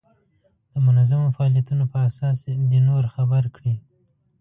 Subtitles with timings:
[0.71, 2.37] د منظمو فعالیتونو په اساس
[2.71, 3.75] دې نور خبر کړي.